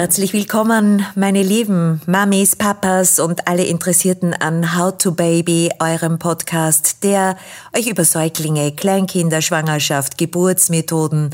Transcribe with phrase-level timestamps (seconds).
[0.00, 7.04] Herzlich willkommen, meine lieben Mamis, Papas und alle Interessierten an How to Baby, eurem Podcast,
[7.04, 7.36] der
[7.76, 11.28] euch über Säuglinge, Kleinkinder, Schwangerschaft, Geburtsmethoden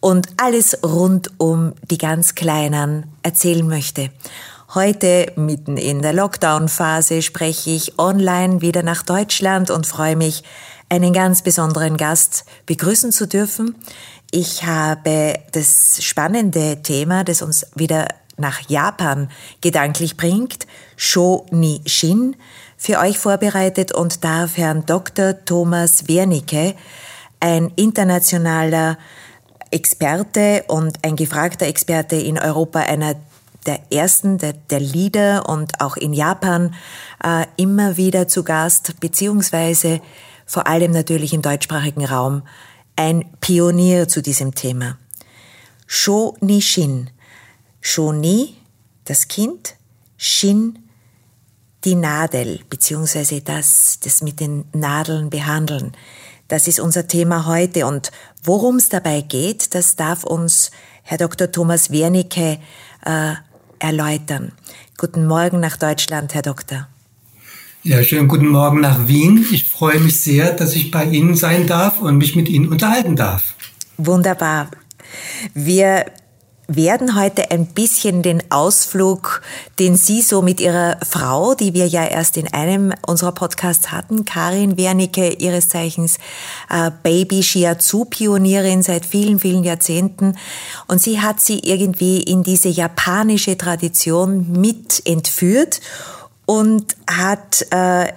[0.00, 4.10] und alles rund um die ganz Kleinen erzählen möchte.
[4.74, 10.42] Heute, mitten in der Lockdown-Phase, spreche ich online wieder nach Deutschland und freue mich,
[10.90, 13.74] einen ganz besonderen Gast begrüßen zu dürfen.
[14.38, 19.30] Ich habe das spannende Thema, das uns wieder nach Japan
[19.62, 22.36] gedanklich bringt, Sho Ni Shin,
[22.76, 25.42] für euch vorbereitet und darf Herrn Dr.
[25.46, 26.74] Thomas Wernicke,
[27.40, 28.98] ein internationaler
[29.70, 33.14] Experte und ein gefragter Experte in Europa, einer
[33.64, 36.74] der ersten, der, der Leader und auch in Japan
[37.24, 40.02] äh, immer wieder zu Gast, beziehungsweise
[40.44, 42.42] vor allem natürlich im deutschsprachigen Raum
[42.96, 44.98] ein Pionier zu diesem Thema.
[45.86, 47.10] Sho Ni Shin.
[47.80, 48.56] Sho Ni,
[49.04, 49.76] das Kind,
[50.16, 50.78] Shin,
[51.84, 55.92] die Nadel, beziehungsweise das, das mit den Nadeln behandeln.
[56.48, 58.10] Das ist unser Thema heute und
[58.42, 60.70] worum es dabei geht, das darf uns
[61.02, 61.52] Herr Dr.
[61.52, 62.58] Thomas Wernicke
[63.04, 63.34] äh,
[63.78, 64.52] erläutern.
[64.96, 66.88] Guten Morgen nach Deutschland, Herr Doktor.
[67.86, 69.46] Ja, schönen guten Morgen nach Wien.
[69.52, 73.14] Ich freue mich sehr, dass ich bei Ihnen sein darf und mich mit Ihnen unterhalten
[73.14, 73.54] darf.
[73.96, 74.72] Wunderbar.
[75.54, 76.06] Wir
[76.66, 79.40] werden heute ein bisschen den Ausflug,
[79.78, 84.24] den Sie so mit Ihrer Frau, die wir ja erst in einem unserer Podcasts hatten,
[84.24, 86.18] Karin Wernicke, ihres Zeichens
[86.68, 90.36] äh, Baby Shiatsu-Pionierin seit vielen, vielen Jahrzehnten.
[90.88, 95.80] Und sie hat sie irgendwie in diese japanische Tradition mit entführt
[96.46, 98.12] und hat äh,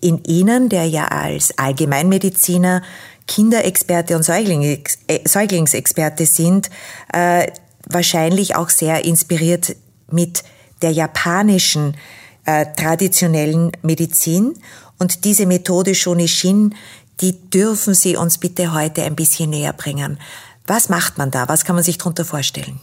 [0.00, 2.82] in Ihnen, der ja als Allgemeinmediziner
[3.26, 6.70] Kinderexperte und Säuglings, äh, Säuglingsexperte sind,
[7.12, 7.50] äh,
[7.86, 9.76] wahrscheinlich auch sehr inspiriert
[10.10, 10.44] mit
[10.82, 11.96] der japanischen
[12.44, 14.54] äh, traditionellen Medizin.
[14.98, 16.74] Und diese Methode Shonishin,
[17.20, 20.18] die dürfen Sie uns bitte heute ein bisschen näher bringen.
[20.66, 21.48] Was macht man da?
[21.48, 22.80] Was kann man sich darunter vorstellen?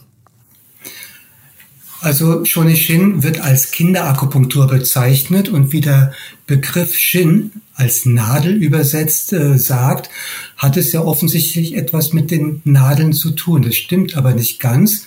[2.00, 6.12] Also Shonishin wird als Kinderakupunktur bezeichnet und wie der
[6.46, 10.10] Begriff Shin als Nadel übersetzt äh, sagt,
[10.56, 13.62] hat es ja offensichtlich etwas mit den Nadeln zu tun.
[13.62, 15.06] Das stimmt aber nicht ganz.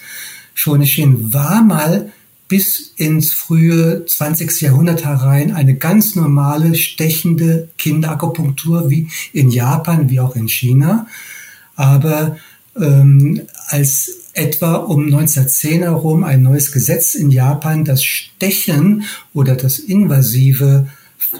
[0.53, 2.11] Shonishin war mal
[2.47, 4.61] bis ins frühe 20.
[4.61, 11.07] Jahrhundert herein eine ganz normale stechende Kinderakupunktur wie in Japan wie auch in China.
[11.75, 12.37] Aber
[12.75, 19.79] ähm, als etwa um 1910 herum ein neues Gesetz in Japan das Stechen oder das
[19.79, 20.87] invasive,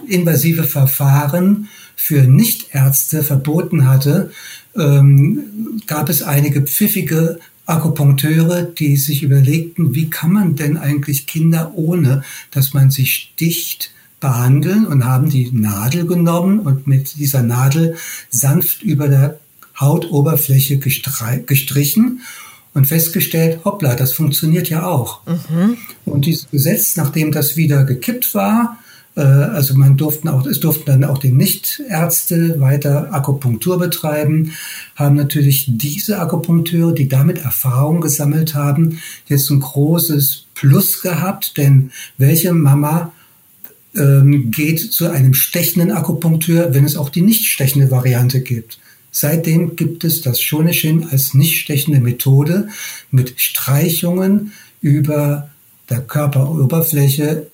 [0.08, 4.32] invasive Verfahren für Nichtärzte verboten hatte,
[4.76, 11.74] ähm, gab es einige pfiffige Akupunkteure, die sich überlegten, wie kann man denn eigentlich Kinder
[11.76, 17.96] ohne, dass man sie sticht, behandeln und haben die Nadel genommen und mit dieser Nadel
[18.30, 19.40] sanft über der
[19.80, 22.20] Hautoberfläche gestrichen
[22.80, 25.20] und festgestellt, hoppla, das funktioniert ja auch.
[25.28, 25.76] Mhm.
[26.06, 28.80] Und dieses Gesetz, nachdem das wieder gekippt war,
[29.18, 34.54] äh, also man durften auch, es durften dann auch die Nichtärzte weiter Akupunktur betreiben,
[34.96, 41.92] haben natürlich diese Akupunkteure, die damit Erfahrung gesammelt haben, jetzt ein großes Plus gehabt, denn
[42.18, 43.12] welche Mama
[43.94, 48.80] ähm, geht zu einem stechenden Akupunkteur, wenn es auch die nicht stechende Variante gibt?
[49.12, 52.70] Seitdem gibt es das Shonishin als nicht stechende Methode
[53.12, 55.50] mit Streichungen über
[55.90, 57.48] der Körperoberfläche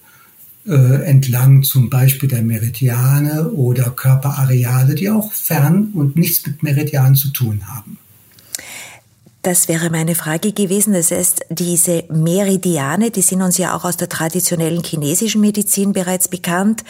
[0.67, 7.15] äh, entlang zum Beispiel der Meridiane oder Körperareale, die auch fern und nichts mit Meridianen
[7.15, 7.99] zu tun haben.
[9.45, 10.93] Das wäre meine Frage gewesen.
[10.93, 16.27] Das heißt, diese Meridiane, die sind uns ja auch aus der traditionellen chinesischen Medizin bereits
[16.27, 16.83] bekannt.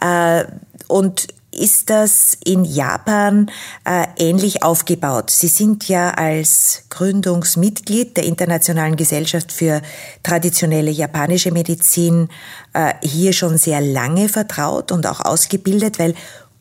[0.00, 0.44] Äh,
[0.86, 3.50] und ist das in Japan
[3.84, 5.30] äh, ähnlich aufgebaut.
[5.30, 9.80] Sie sind ja als Gründungsmitglied der Internationalen Gesellschaft für
[10.22, 12.28] traditionelle japanische Medizin
[12.72, 16.14] äh, hier schon sehr lange vertraut und auch ausgebildet, weil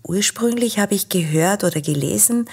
[0.04, 2.48] ursprünglich habe ich gehört oder gelesen,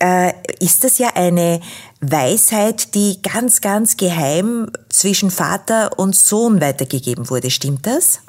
[0.00, 1.60] äh, ist das ja eine
[2.00, 7.50] Weisheit, die ganz, ganz geheim zwischen Vater und Sohn weitergegeben wurde.
[7.50, 8.20] Stimmt das?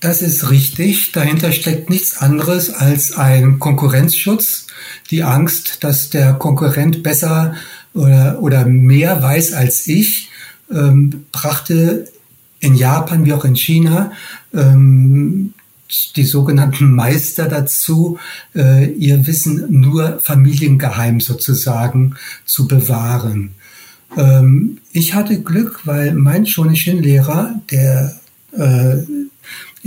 [0.00, 1.12] Das ist richtig.
[1.12, 4.68] Dahinter steckt nichts anderes als ein Konkurrenzschutz.
[5.10, 7.54] Die Angst, dass der Konkurrent besser
[7.94, 10.30] oder, oder mehr weiß als ich,
[10.70, 12.08] ähm, brachte
[12.60, 14.12] in Japan wie auch in China
[14.54, 15.54] ähm,
[16.16, 18.18] die sogenannten Meister dazu,
[18.54, 23.54] äh, ihr Wissen nur familiengeheim sozusagen zu bewahren.
[24.16, 28.20] Ähm, ich hatte Glück, weil mein Shonishin-Lehrer, der
[28.52, 28.98] äh,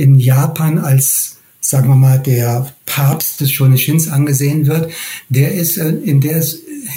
[0.01, 4.91] in Japan als sagen wir mal, der Papst des Shonishins angesehen wird,
[5.29, 6.43] der ist äh, in, der,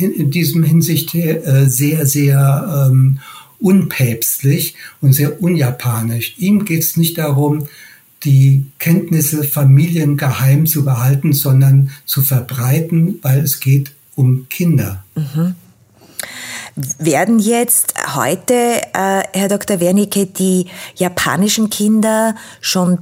[0.00, 3.20] in diesem Hinsicht äh, sehr, sehr ähm,
[3.60, 6.34] unpäpstlich und sehr unjapanisch.
[6.38, 7.68] Ihm geht es nicht darum,
[8.24, 15.04] die Kenntnisse familiengeheim zu behalten, sondern zu verbreiten, weil es geht um Kinder.
[15.14, 15.54] Mhm.
[16.76, 19.78] Werden jetzt heute, äh, Herr Dr.
[19.78, 20.66] Wernicke, die
[20.96, 22.98] japanischen Kinder schon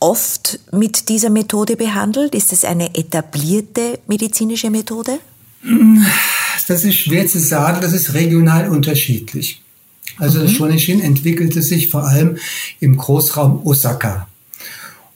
[0.00, 2.34] oft mit dieser Methode behandelt?
[2.34, 5.18] Ist es eine etablierte medizinische Methode?
[6.66, 9.60] Das ist schwer zu sagen, das ist regional unterschiedlich.
[10.16, 10.42] Also mhm.
[10.44, 12.38] das Shonishin entwickelte sich vor allem
[12.80, 14.28] im Großraum Osaka.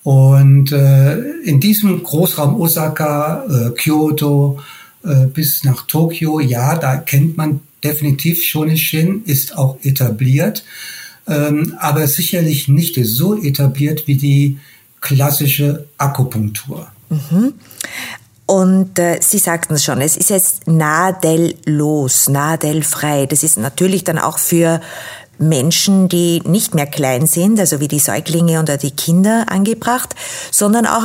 [0.02, 4.58] Und äh, in diesem Großraum Osaka, äh, Kyoto
[5.04, 10.64] äh, bis nach Tokio, ja, da kennt man definitiv Shonishin, ist auch etabliert,
[11.26, 14.58] ähm, aber sicherlich nicht so etabliert wie die
[15.00, 16.88] klassische Akupunktur.
[17.10, 17.54] Mhm.
[18.46, 23.26] Und äh, Sie sagten es schon, es ist jetzt nadellos, nadelfrei.
[23.26, 24.80] Das ist natürlich dann auch für
[25.38, 30.14] Menschen, die nicht mehr klein sind, also wie die Säuglinge oder die Kinder angebracht,
[30.50, 31.04] sondern auch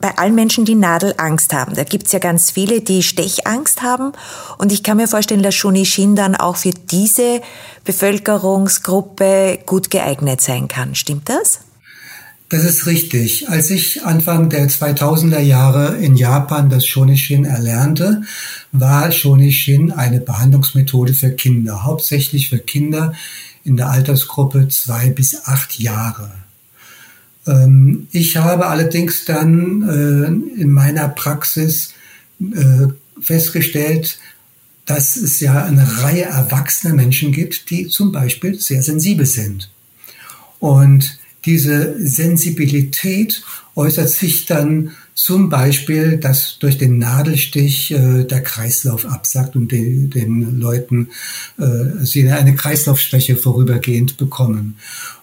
[0.00, 1.74] bei allen Menschen, die Nadelangst haben.
[1.74, 4.12] Da gibt's ja ganz viele, die Stechangst haben.
[4.58, 7.40] Und ich kann mir vorstellen, dass Shunishin dann auch für diese
[7.84, 10.94] Bevölkerungsgruppe gut geeignet sein kann.
[10.94, 11.60] Stimmt das?
[12.50, 13.50] Das ist richtig.
[13.50, 18.22] Als ich Anfang der 2000er Jahre in Japan das Shonishin erlernte,
[18.72, 23.12] war Shonishin eine Behandlungsmethode für Kinder, hauptsächlich für Kinder
[23.64, 26.30] in der Altersgruppe zwei bis acht Jahre.
[27.48, 31.94] Ähm, ich habe allerdings dann äh, in meiner Praxis
[32.40, 32.88] äh,
[33.20, 34.18] festgestellt,
[34.86, 39.70] dass es ja eine Reihe erwachsener Menschen gibt, die zum Beispiel sehr sensibel sind.
[40.60, 43.42] Und diese Sensibilität
[43.74, 50.10] äußert sich dann zum Beispiel, dass durch den Nadelstich äh, der Kreislauf absackt und den,
[50.10, 51.08] den Leuten
[51.58, 54.76] äh, sie eine Kreislaufschwäche vorübergehend bekommen.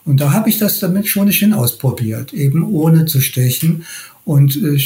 [0.06, 3.86] Und da habe ich das damit schon hin ausprobiert, eben ohne zu stechen
[4.24, 4.80] und äh,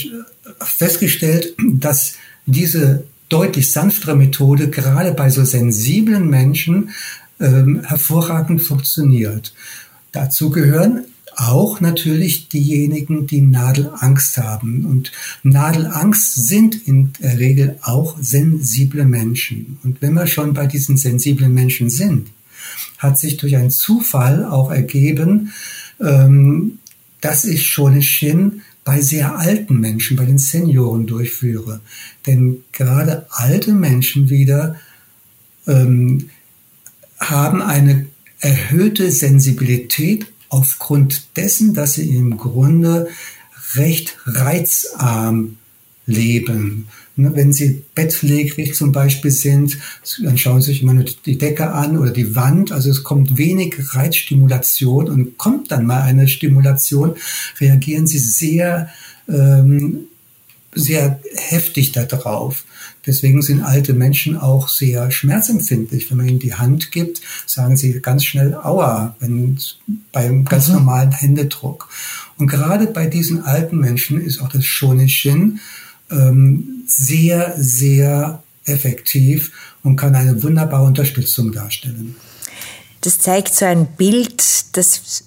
[0.62, 2.14] festgestellt, dass
[2.46, 6.92] diese deutlich sanftere Methode gerade bei so sensiblen Menschen
[7.40, 9.54] ähm, hervorragend funktioniert.
[10.12, 11.06] Dazu gehören
[11.36, 14.86] auch natürlich diejenigen, die Nadelangst haben.
[14.86, 15.12] Und
[15.44, 19.80] Nadelangst sind in der Regel auch sensible Menschen.
[19.84, 22.28] Und wenn wir schon bei diesen sensiblen Menschen sind,
[23.00, 25.52] hat sich durch einen Zufall auch ergeben,
[26.00, 26.80] ähm,
[27.22, 31.82] dass ich Shonishin bei sehr alten Menschen, bei den Senioren durchführe.
[32.28, 34.76] Denn gerade alte Menschen wieder
[35.68, 36.30] ähm,
[37.20, 38.08] haben eine
[38.40, 43.10] erhöhte Sensibilität aufgrund dessen, dass sie im Grunde
[43.76, 45.58] recht reizarm
[46.06, 46.88] leben.
[47.20, 49.78] Ne, wenn sie bettlägerig zum Beispiel sind,
[50.24, 52.72] dann schauen sie sich immer nur die Decke an oder die Wand.
[52.72, 57.16] Also es kommt wenig Reizstimulation und kommt dann mal eine Stimulation,
[57.60, 58.88] reagieren sie sehr,
[59.28, 60.06] ähm,
[60.74, 62.64] sehr heftig darauf.
[63.06, 66.10] Deswegen sind alte Menschen auch sehr schmerzempfindlich.
[66.10, 69.60] Wenn man ihnen die Hand gibt, sagen sie ganz schnell Aua, wenn
[70.14, 70.76] beim ganz mhm.
[70.76, 71.90] normalen Händedruck.
[72.38, 75.60] Und gerade bei diesen alten Menschen ist auch das Shonishin
[76.12, 79.52] ähm, sehr, sehr effektiv
[79.84, 82.16] und kann eine wunderbare Unterstützung darstellen.
[83.02, 84.44] Das zeigt so ein Bild,
[84.76, 85.24] dass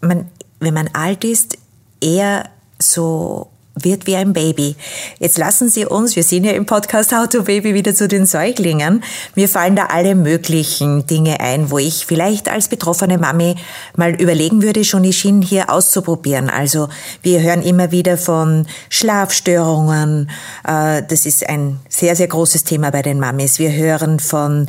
[0.00, 0.26] man,
[0.58, 1.56] wenn man alt ist,
[2.00, 4.76] eher so wird wie ein Baby.
[5.18, 8.26] Jetzt lassen Sie uns, wir sind ja im Podcast How to Baby wieder zu den
[8.26, 9.02] Säuglingen.
[9.34, 13.56] Mir fallen da alle möglichen Dinge ein, wo ich vielleicht als betroffene Mami
[13.96, 16.50] mal überlegen würde, Schienen hier auszuprobieren.
[16.50, 16.88] Also
[17.22, 20.30] wir hören immer wieder von Schlafstörungen.
[20.66, 23.58] Äh, das ist ein sehr, sehr großes Thema bei den Mamis.
[23.58, 24.68] Wir hören von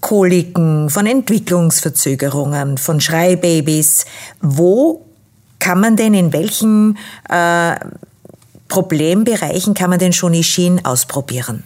[0.00, 4.06] Koliken, von Entwicklungsverzögerungen, von Schreibabys.
[4.40, 5.04] Wo
[5.58, 7.74] kann man denn in welchen äh,
[8.70, 11.64] Problembereichen kann man den Shonishin ausprobieren?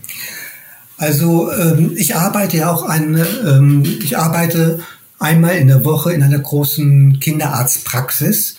[0.97, 4.81] Also ähm, ich arbeite ja auch eine, ähm, ich arbeite
[5.19, 8.57] einmal in der Woche in einer großen Kinderarztpraxis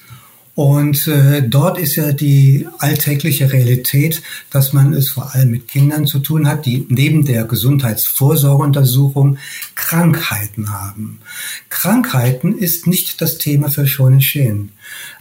[0.56, 6.08] und äh, dort ist ja die alltägliche Realität, dass man es vor allem mit Kindern
[6.08, 9.38] zu tun hat, die neben der Gesundheitsvorsorgeuntersuchung
[9.76, 11.20] Krankheiten haben.
[11.68, 14.72] Krankheiten ist nicht das Thema für Shonishin.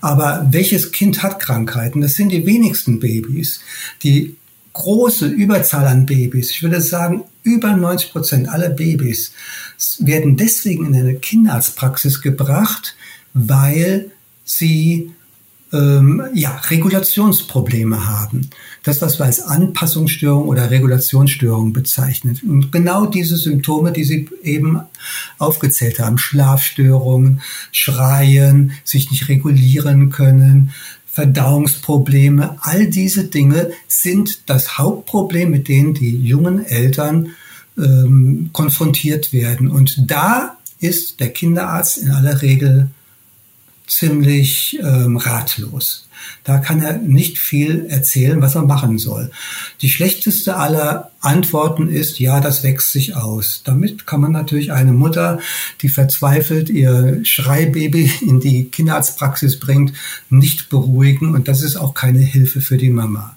[0.00, 2.00] Aber welches Kind hat Krankheiten?
[2.00, 3.58] Das sind die wenigsten Babys.
[4.04, 4.36] Die
[4.72, 9.32] große Überzahl an Babys, ich würde sagen über 90 Prozent aller Babys,
[9.98, 12.94] werden deswegen in eine Kinderarztpraxis gebracht,
[13.32, 14.12] weil
[14.44, 15.12] sie
[15.74, 18.48] ähm, ja, Regulationsprobleme haben.
[18.84, 22.38] Das, was wir als Anpassungsstörung oder Regulationsstörung bezeichnen.
[22.48, 24.80] Und genau diese Symptome, die Sie eben
[25.38, 30.72] aufgezählt haben, Schlafstörungen, Schreien, sich nicht regulieren können,
[31.06, 37.30] Verdauungsprobleme, all diese Dinge sind das Hauptproblem, mit denen die jungen Eltern
[37.78, 39.70] ähm, konfrontiert werden.
[39.70, 42.90] Und da ist der Kinderarzt in aller Regel
[43.86, 46.08] ziemlich ähm, ratlos.
[46.42, 49.30] Da kann er nicht viel erzählen, was er machen soll.
[49.82, 53.62] Die schlechteste aller Antworten ist, ja, das wächst sich aus.
[53.64, 55.38] Damit kann man natürlich eine Mutter,
[55.82, 59.92] die verzweifelt ihr Schreibaby in die Kinderarztpraxis bringt,
[60.30, 61.34] nicht beruhigen.
[61.34, 63.36] Und das ist auch keine Hilfe für die Mama.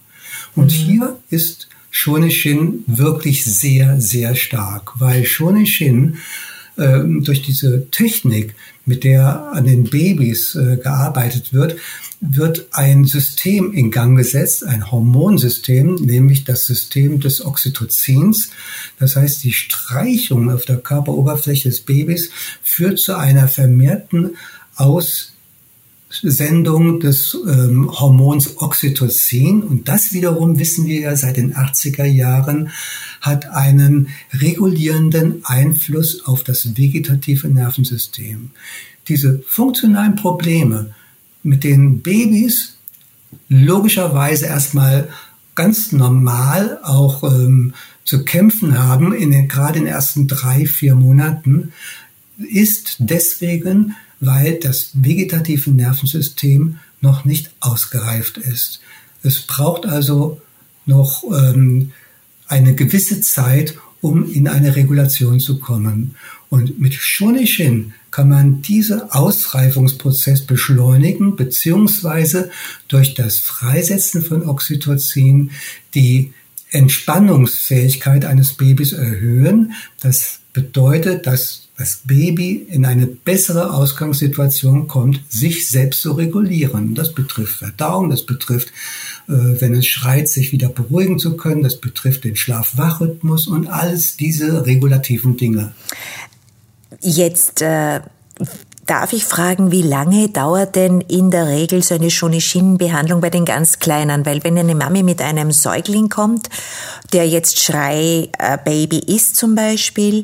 [0.56, 0.86] Und mhm.
[0.86, 6.18] hier ist Shonishin wirklich sehr, sehr stark, weil Shonishin
[6.78, 8.56] äh, durch diese Technik
[8.88, 11.76] mit der an den Babys äh, gearbeitet wird,
[12.20, 18.50] wird ein System in Gang gesetzt, ein Hormonsystem, nämlich das System des Oxytocins.
[18.98, 22.32] Das heißt, die Streichung auf der Körperoberfläche des Babys
[22.64, 24.36] führt zu einer vermehrten
[24.76, 25.34] Aus
[26.10, 29.62] Sendung des ähm, Hormons Oxytocin.
[29.62, 32.70] Und das wiederum wissen wir ja seit den 80er Jahren,
[33.22, 38.52] hat einen regulierenden Einfluss auf das vegetative Nervensystem.
[39.08, 40.94] Diese funktionalen Probleme,
[41.44, 42.78] mit denen Babys
[43.50, 45.10] logischerweise erstmal
[45.56, 47.74] ganz normal auch ähm,
[48.06, 51.74] zu kämpfen haben, in den, gerade in den ersten drei, vier Monaten,
[52.38, 58.82] ist deswegen weil das vegetative Nervensystem noch nicht ausgereift ist.
[59.24, 60.42] Es braucht also
[60.86, 61.92] noch ähm,
[62.48, 66.16] eine gewisse Zeit, um in eine Regulation zu kommen.
[66.50, 72.52] Und mit Shonishin kann man diesen Ausreifungsprozess beschleunigen, beziehungsweise
[72.88, 75.52] durch das Freisetzen von Oxytocin
[75.94, 76.34] die
[76.72, 79.74] Entspannungsfähigkeit eines Babys erhöhen.
[80.00, 86.96] Das bedeutet, dass das Baby in eine bessere Ausgangssituation kommt, sich selbst zu regulieren.
[86.96, 88.70] Das betrifft Verdauung, das betrifft,
[89.28, 94.18] äh, wenn es schreit, sich wieder beruhigen zu können, das betrifft den Schlaf-Wach-Rhythmus und alles
[94.18, 95.74] diese regulativen Dinge.
[97.02, 98.00] Jetzt äh,
[98.88, 103.44] Darf ich fragen, wie lange dauert denn in der Regel so eine Shonishin-Behandlung bei den
[103.44, 104.26] ganz Kleinen?
[104.26, 106.48] Weil wenn eine Mami mit einem Säugling kommt,
[107.12, 110.24] der jetzt Schrei-Baby ist zum Beispiel,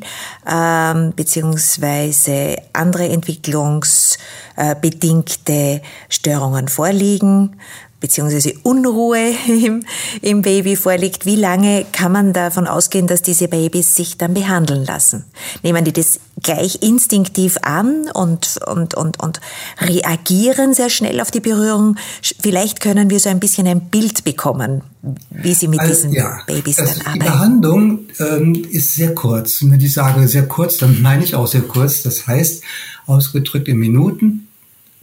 [0.50, 7.60] ähm, beziehungsweise andere entwicklungsbedingte Störungen vorliegen,
[8.04, 9.82] beziehungsweise Unruhe im,
[10.20, 14.84] im Baby vorliegt, wie lange kann man davon ausgehen, dass diese Babys sich dann behandeln
[14.84, 15.24] lassen?
[15.62, 19.40] Nehmen die das gleich instinktiv an und, und, und, und
[19.80, 21.96] reagieren sehr schnell auf die Berührung?
[22.40, 24.82] Vielleicht können wir so ein bisschen ein Bild bekommen,
[25.30, 27.12] wie sie mit also, diesen ja, Babys dann arbeiten.
[27.14, 29.62] Die Behandlung ähm, ist sehr kurz.
[29.62, 32.02] Wenn ich sage sehr kurz, dann meine ich auch sehr kurz.
[32.02, 32.62] Das heißt,
[33.06, 34.48] ausgedrückt in Minuten,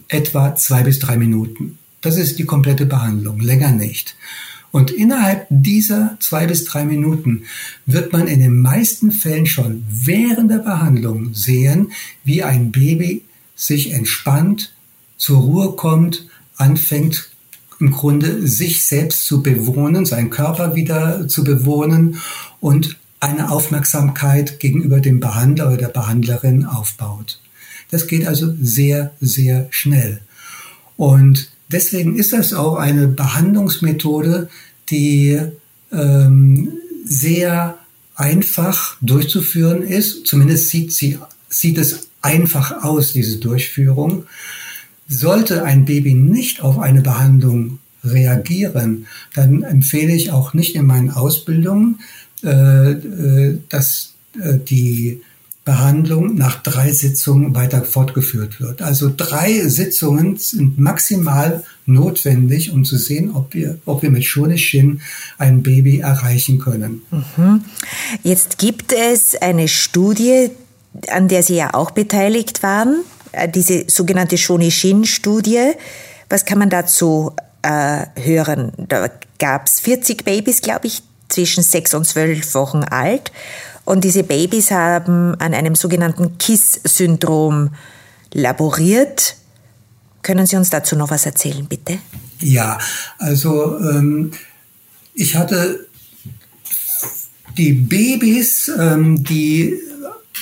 [0.07, 1.79] etwa zwei bis drei Minuten.
[2.01, 4.15] Das ist die komplette Behandlung, länger nicht.
[4.71, 7.43] Und innerhalb dieser zwei bis drei Minuten
[7.85, 11.91] wird man in den meisten Fällen schon während der Behandlung sehen,
[12.23, 13.23] wie ein Baby
[13.55, 14.73] sich entspannt,
[15.17, 17.29] zur Ruhe kommt, anfängt
[17.79, 22.17] im Grunde sich selbst zu bewohnen, seinen Körper wieder zu bewohnen
[22.59, 27.39] und eine Aufmerksamkeit gegenüber dem Behandler oder der Behandlerin aufbaut.
[27.89, 30.21] Das geht also sehr, sehr schnell.
[30.95, 34.49] Und Deswegen ist das auch eine Behandlungsmethode,
[34.89, 35.39] die
[35.91, 36.73] ähm,
[37.05, 37.77] sehr
[38.15, 40.27] einfach durchzuführen ist.
[40.27, 41.17] Zumindest sieht, sie,
[41.49, 44.25] sieht es einfach aus, diese Durchführung.
[45.07, 51.11] Sollte ein Baby nicht auf eine Behandlung reagieren, dann empfehle ich auch nicht in meinen
[51.11, 51.99] Ausbildungen,
[52.43, 55.21] äh, äh dass äh, die
[55.71, 58.81] Behandlung nach drei Sitzungen weiter fortgeführt wird.
[58.81, 64.99] Also drei Sitzungen sind maximal notwendig, um zu sehen, ob wir, ob wir mit Shonishin
[65.37, 67.03] ein Baby erreichen können.
[67.09, 67.63] Mhm.
[68.21, 70.49] Jetzt gibt es eine Studie,
[71.07, 75.71] an der Sie ja auch beteiligt waren, äh, diese sogenannte Shonishin-Studie.
[76.27, 78.73] Was kann man dazu äh, hören?
[78.89, 79.09] Da
[79.39, 83.31] gab es 40 Babys, glaube ich, zwischen sechs und zwölf Wochen alt.
[83.85, 87.71] Und diese Babys haben an einem sogenannten KISS-Syndrom
[88.33, 89.35] laboriert.
[90.21, 91.97] Können Sie uns dazu noch was erzählen, bitte?
[92.39, 92.77] Ja,
[93.17, 94.31] also ähm,
[95.13, 95.87] ich hatte
[97.57, 99.77] Die Babys, ähm, die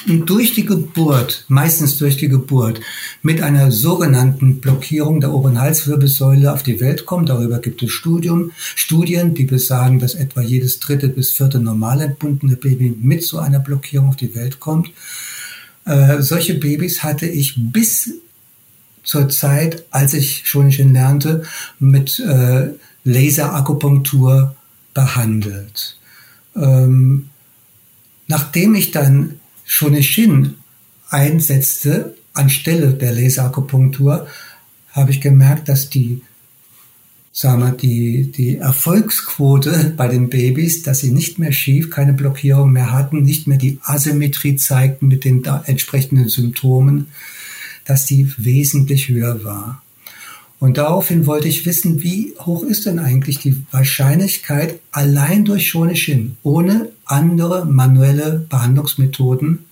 [0.07, 2.79] durch die Geburt, meistens durch die Geburt,
[3.21, 7.25] mit einer sogenannten Blockierung der oberen Halswirbelsäule auf die Welt kommen.
[7.25, 12.55] Darüber gibt es Studium, Studien, die besagen, dass etwa jedes dritte bis vierte normal entbundene
[12.55, 14.91] Baby mit so einer Blockierung auf die Welt kommt.
[15.85, 18.11] Äh, solche Babys hatte ich bis
[19.03, 21.43] zur Zeit, als ich schon lernte,
[21.79, 22.69] mit äh,
[23.03, 24.55] Laserakupunktur
[24.93, 25.97] behandelt.
[26.55, 27.29] Ähm,
[28.27, 29.38] nachdem ich dann
[29.71, 30.55] Shonishin
[31.11, 34.25] einsetzte anstelle der Laserakupunktur,
[34.89, 36.23] habe ich gemerkt, dass die
[37.31, 42.71] sagen wir, die, die Erfolgsquote bei den Babys, dass sie nicht mehr schief, keine Blockierung
[42.71, 47.07] mehr hatten, nicht mehr die Asymmetrie zeigten mit den entsprechenden Symptomen,
[47.85, 49.83] dass die wesentlich höher war.
[50.59, 56.37] Und daraufhin wollte ich wissen, wie hoch ist denn eigentlich die Wahrscheinlichkeit allein durch Shonishin,
[56.41, 59.65] ohne andere manuelle Behandlungsmethoden,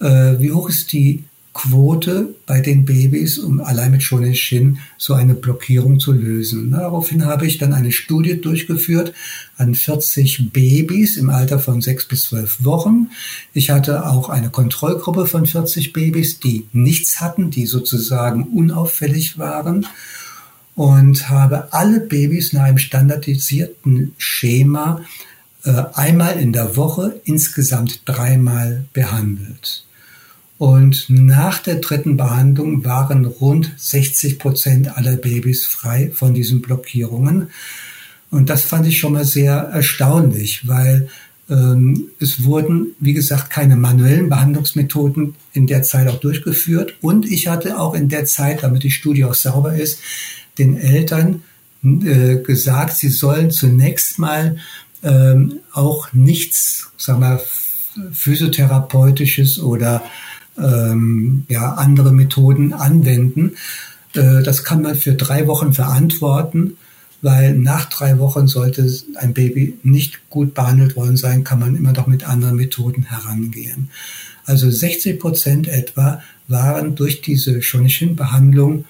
[0.00, 5.34] äh, wie hoch ist die Quote bei den Babys, um allein mit Shonishin so eine
[5.34, 6.70] Blockierung zu lösen.
[6.70, 9.12] Daraufhin habe ich dann eine Studie durchgeführt
[9.56, 13.10] an 40 Babys im Alter von 6 bis 12 Wochen.
[13.52, 19.86] Ich hatte auch eine Kontrollgruppe von 40 Babys, die nichts hatten, die sozusagen unauffällig waren
[20.76, 25.02] und habe alle Babys nach einem standardisierten Schema
[25.64, 29.84] einmal in der Woche insgesamt dreimal behandelt.
[30.58, 37.48] Und nach der dritten Behandlung waren rund 60 Prozent aller Babys frei von diesen Blockierungen.
[38.30, 41.08] Und das fand ich schon mal sehr erstaunlich, weil
[41.48, 46.94] ähm, es wurden, wie gesagt, keine manuellen Behandlungsmethoden in der Zeit auch durchgeführt.
[47.00, 49.98] Und ich hatte auch in der Zeit, damit die Studie auch sauber ist,
[50.58, 51.42] den Eltern
[51.82, 54.58] äh, gesagt, sie sollen zunächst mal
[55.02, 57.40] ähm, auch nichts, sagen wir,
[58.12, 60.02] physiotherapeutisches oder
[60.58, 63.56] ähm, ja, andere Methoden anwenden.
[64.14, 66.76] Äh, das kann man für drei Wochen verantworten,
[67.22, 71.92] weil nach drei Wochen sollte ein Baby nicht gut behandelt worden sein, kann man immer
[71.92, 73.90] noch mit anderen Methoden herangehen.
[74.44, 78.84] Also 60 Prozent etwa waren durch diese Shonishin-Behandlung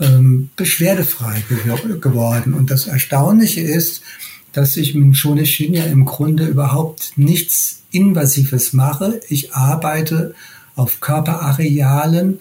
[0.00, 1.42] ähm, beschwerdefrei
[2.00, 2.54] geworden.
[2.54, 4.02] Und das Erstaunliche ist,
[4.52, 9.20] dass ich mit Shonishin ja im Grunde überhaupt nichts Invasives mache.
[9.28, 10.34] Ich arbeite
[10.76, 12.40] auf Körperarealen,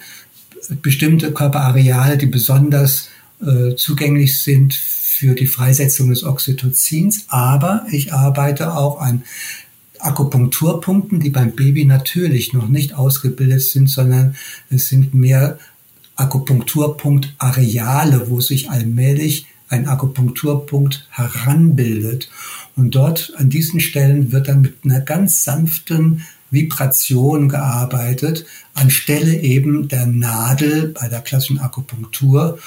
[0.81, 3.09] bestimmte Körperareale, die besonders
[3.41, 7.25] äh, zugänglich sind für die Freisetzung des Oxytocins.
[7.29, 9.23] Aber ich arbeite auch an
[9.99, 14.35] Akupunkturpunkten, die beim Baby natürlich noch nicht ausgebildet sind, sondern
[14.69, 15.59] es sind mehr
[16.15, 22.29] Akupunkturpunktareale, wo sich allmählich ein Akupunkturpunkt heranbildet.
[22.75, 29.87] Und dort an diesen Stellen wird dann mit einer ganz sanften Vibration gearbeitet, anstelle eben
[29.87, 32.57] der Nadel bei der klassischen Akupunktur.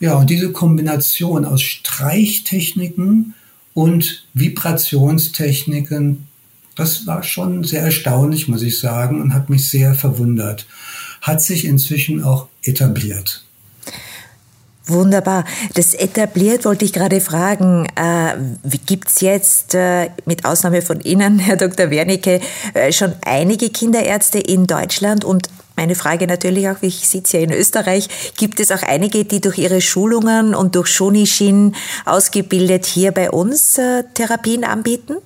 [0.00, 3.34] Ja, und diese Kombination aus Streichtechniken
[3.72, 6.26] und Vibrationstechniken,
[6.74, 10.66] das war schon sehr erstaunlich, muss ich sagen, und hat mich sehr verwundert.
[11.22, 13.45] Hat sich inzwischen auch etabliert.
[14.88, 15.44] Wunderbar.
[15.74, 17.86] Das etabliert wollte ich gerade fragen.
[17.96, 18.36] Äh,
[18.86, 21.90] Gibt es jetzt, äh, mit Ausnahme von Ihnen, Herr Dr.
[21.90, 22.40] Wernicke,
[22.74, 25.24] äh, schon einige Kinderärzte in Deutschland?
[25.24, 29.40] Und meine Frage natürlich auch, ich sitze ja in Österreich, gibt es auch einige, die
[29.40, 35.16] durch ihre Schulungen und durch Shonishin ausgebildet hier bei uns äh, Therapien anbieten?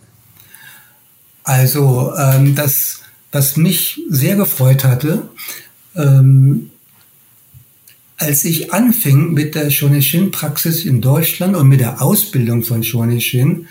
[1.45, 5.29] Also, ähm, das, was mich sehr gefreut hatte,
[5.95, 6.71] ähm,
[8.21, 13.67] als ich anfing mit der Shonishin-Praxis in Deutschland und mit der Ausbildung von Shonishin,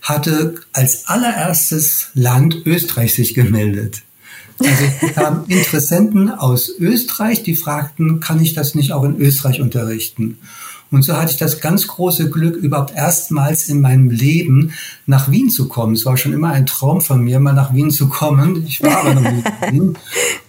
[0.00, 4.02] hatte als allererstes Land Österreich sich gemeldet.
[4.60, 9.60] Also ich bekam Interessenten aus Österreich, die fragten, kann ich das nicht auch in Österreich
[9.60, 10.38] unterrichten?
[10.90, 14.72] Und so hatte ich das ganz große Glück, überhaupt erstmals in meinem Leben
[15.06, 15.94] nach Wien zu kommen.
[15.94, 18.64] Es war schon immer ein Traum von mir, mal nach Wien zu kommen.
[18.66, 19.98] Ich war aber noch nie in Wien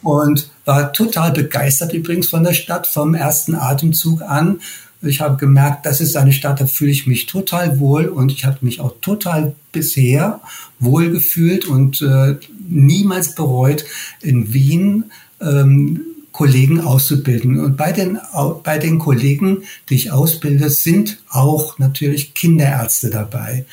[0.01, 4.62] und war total begeistert übrigens von der Stadt vom ersten Atemzug an.
[5.04, 8.45] Ich habe gemerkt, das ist eine Stadt, da fühle ich mich total wohl und ich
[8.45, 10.41] habe mich auch total bisher
[10.80, 12.36] wohl gefühlt und äh,
[12.67, 13.84] niemals bereut,
[14.21, 15.06] in Wien
[15.41, 16.01] ähm,
[16.32, 17.60] Kollegen auszubilden.
[17.60, 18.20] Und bei den,
[18.63, 23.65] bei den Kollegen, die ich ausbilde, sind auch natürlich Kinderärzte dabei.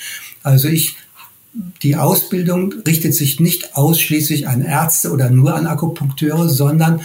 [0.42, 0.96] Also ich
[1.82, 7.00] die Ausbildung richtet sich nicht ausschließlich an Ärzte oder nur an Akupunkteure, sondern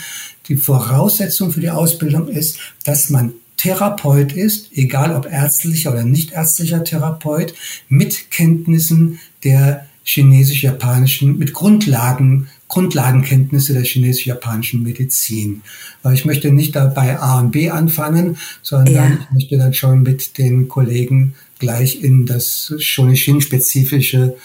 [0.47, 6.31] die Voraussetzung für die Ausbildung ist, dass man Therapeut ist, egal ob ärztlicher oder nicht
[6.31, 7.53] ärztlicher Therapeut,
[7.87, 15.61] mit Kenntnissen der chinesisch-japanischen, mit Grundlagen, Grundlagenkenntnisse der chinesisch-japanischen Medizin.
[16.01, 19.11] Weil ich möchte nicht da bei A und B anfangen, sondern ja.
[19.11, 24.35] ich möchte dann schon mit den Kollegen gleich in das Shonishin-spezifische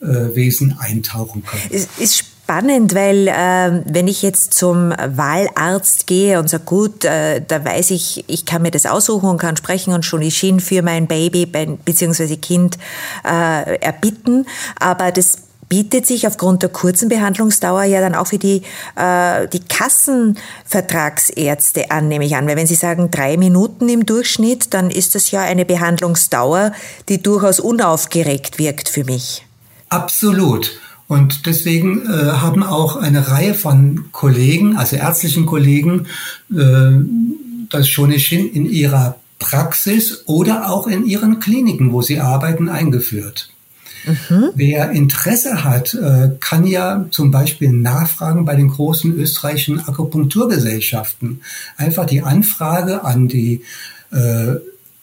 [0.00, 1.62] äh, Wesen eintauchen können.
[1.70, 7.40] Es ist spannend, weil äh, wenn ich jetzt zum Wahlarzt gehe und sage, gut, äh,
[7.46, 11.06] da weiß ich, ich kann mir das aussuchen und kann sprechen und Shonishin für mein
[11.06, 12.36] Baby bzw.
[12.36, 12.78] Kind
[13.24, 14.44] äh, erbitten,
[14.80, 18.62] aber das bietet sich aufgrund der kurzen Behandlungsdauer ja dann auch für die,
[18.96, 22.46] äh, die Kassenvertragsärzte an, nehme ich an.
[22.46, 26.72] Weil wenn Sie sagen drei Minuten im Durchschnitt, dann ist das ja eine Behandlungsdauer,
[27.08, 29.46] die durchaus unaufgeregt wirkt für mich.
[29.88, 30.80] Absolut.
[31.08, 36.08] Und deswegen äh, haben auch eine Reihe von Kollegen, also ärztlichen Kollegen,
[36.50, 36.90] äh,
[37.70, 43.50] das Shonishin in ihrer Praxis oder auch in ihren Kliniken, wo sie arbeiten, eingeführt.
[44.04, 44.50] Mhm.
[44.54, 51.42] Wer Interesse hat, äh, kann ja zum Beispiel nachfragen bei den großen österreichischen Akupunkturgesellschaften.
[51.76, 53.62] Einfach die Anfrage an die
[54.12, 54.56] äh,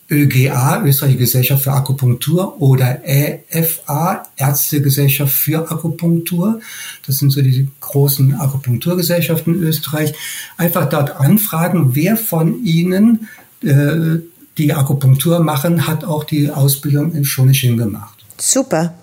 [0.10, 6.60] ÖGA, Österreichische Gesellschaft für Akupunktur, oder EFA, Ärztegesellschaft für Akupunktur.
[7.06, 10.14] Das sind so die großen Akupunkturgesellschaften in Österreich.
[10.58, 13.28] Einfach dort anfragen, wer von Ihnen
[13.64, 14.20] äh,
[14.58, 18.23] die Akupunktur machen, hat auch die Ausbildung in Shonishin gemacht.
[18.38, 18.94] Super.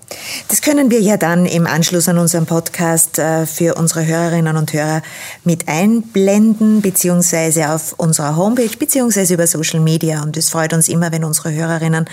[0.48, 4.72] Das können wir ja dann im Anschluss an unseren Podcast äh, für unsere Hörerinnen und
[4.72, 5.02] Hörer
[5.44, 10.22] mit einblenden, beziehungsweise auf unserer Homepage, beziehungsweise über Social Media.
[10.22, 12.06] Und es freut uns immer, wenn unsere Hörerinnen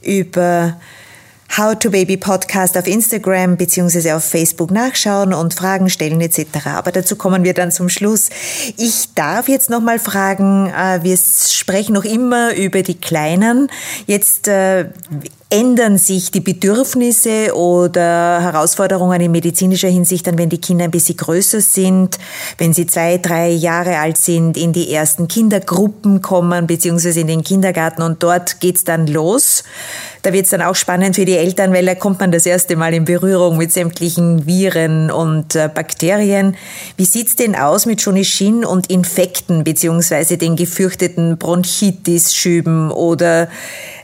[0.00, 0.76] über
[1.54, 6.46] How to Baby Podcast auf Instagram beziehungsweise auf Facebook nachschauen und Fragen stellen etc.
[6.68, 8.30] Aber dazu kommen wir dann zum Schluss.
[8.78, 13.68] Ich darf jetzt nochmal fragen, äh, wir sprechen noch immer über die Kleinen.
[14.06, 14.86] Jetzt äh,
[15.52, 21.18] ändern sich die Bedürfnisse oder Herausforderungen in medizinischer Hinsicht dann, wenn die Kinder ein bisschen
[21.18, 22.18] größer sind,
[22.56, 27.44] wenn sie zwei, drei Jahre alt sind, in die ersten Kindergruppen kommen, beziehungsweise in den
[27.44, 29.62] Kindergarten und dort geht's dann los.
[30.22, 32.94] Da wird's dann auch spannend für die Eltern, weil da kommt man das erste Mal
[32.94, 36.56] in Berührung mit sämtlichen Viren und äh, Bakterien.
[36.96, 43.48] Wie sieht's denn aus mit Shonishin und Infekten, beziehungsweise den gefürchteten Bronchitis-Schüben oder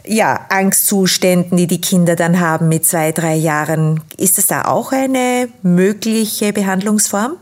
[0.05, 4.01] ja, Angstzuständen, die die Kinder dann haben mit zwei, drei Jahren.
[4.17, 7.37] Ist das da auch eine mögliche Behandlungsform?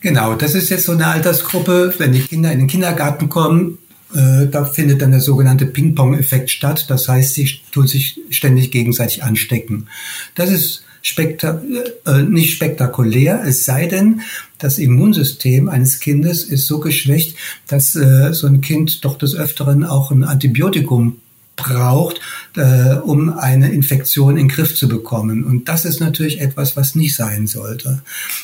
[0.00, 3.78] Genau, das ist jetzt so eine Altersgruppe, wenn die Kinder in den Kindergarten kommen,
[4.12, 6.86] da findet dann der sogenannte Ping-Pong-Effekt statt.
[6.88, 9.88] Das heißt, sie tun sich ständig gegenseitig anstecken.
[10.34, 11.62] Das ist spektak
[12.06, 14.20] äh, nicht spektakulär, es sei denn,
[14.58, 19.82] das Immunsystem eines Kindes ist so geschwächt, dass äh, so ein Kind doch des Öfteren
[19.82, 21.21] auch ein Antibiotikum
[21.56, 22.20] braucht,
[22.56, 25.44] äh, um eine Infektion in den Griff zu bekommen.
[25.44, 28.02] Und das ist natürlich etwas, was nicht sein sollte.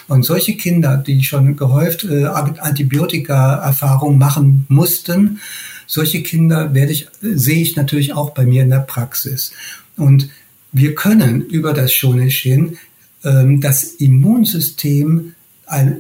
[0.08, 5.40] Und solche Kinder, die schon gehäuft äh, Antibiotika-Erfahrung machen mussten,
[5.86, 9.52] solche Kinder werde ich, sehe ich natürlich auch bei mir in der Praxis.
[9.96, 10.28] Und
[10.70, 12.76] wir können über das Shonishin
[13.24, 15.34] ähm, das Immunsystem,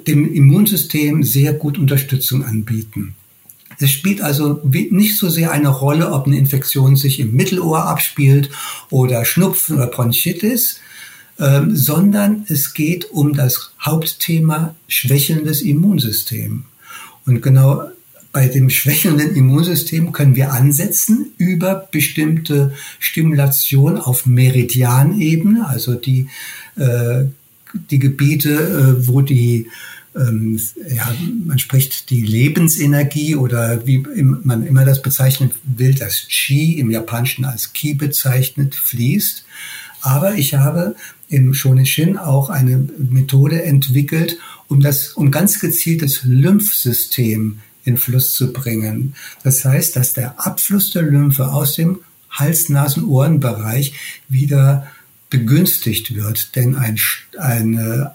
[0.06, 3.14] dem Immunsystem sehr gut Unterstützung anbieten.
[3.80, 8.50] Es spielt also nicht so sehr eine Rolle, ob eine Infektion sich im Mittelohr abspielt
[8.90, 10.80] oder Schnupfen oder Bronchitis,
[11.38, 16.64] ähm, sondern es geht um das Hauptthema schwächelndes Immunsystem.
[17.26, 17.82] Und genau
[18.32, 26.28] bei dem schwächelnden Immunsystem können wir ansetzen über bestimmte Stimulation auf Meridianebene, also die,
[26.76, 27.24] äh,
[27.90, 28.50] die Gebiete,
[29.00, 29.68] äh, wo die
[30.18, 30.60] ähm,
[30.94, 36.90] ja, man spricht die Lebensenergie oder wie man immer das bezeichnen will, das Qi im
[36.90, 39.44] Japanischen als Ki bezeichnet, fließt.
[40.00, 40.94] Aber ich habe
[41.28, 48.34] im Shonishin auch eine Methode entwickelt, um das, um ganz gezielt das Lymphsystem in Fluss
[48.34, 49.14] zu bringen.
[49.42, 52.00] Das heißt, dass der Abfluss der Lymphe aus dem
[52.30, 53.94] Hals-Nasen-Ohren-Bereich
[54.28, 54.86] wieder
[55.30, 56.54] begünstigt wird.
[56.56, 56.98] Denn ein,
[57.38, 58.12] eine